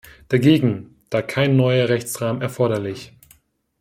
Dagegen, 0.29 0.95
da 1.11 1.21
kein 1.21 1.55
neuer 1.57 1.87
Rechtsrahmen 1.87 2.41
erforderlich. 2.41 3.13